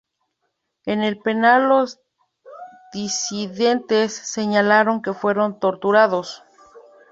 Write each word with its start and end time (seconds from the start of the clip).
En 0.87 1.03
el 1.03 1.19
penal 1.19 1.69
los 1.69 1.99
disidentes 2.91 4.13
señalaron 4.15 5.03
que 5.03 5.13
fueron 5.13 5.59
torturados. 5.59 6.41